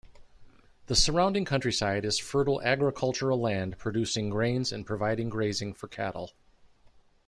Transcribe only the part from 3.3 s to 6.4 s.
land producing grains and providing grazing for cattle.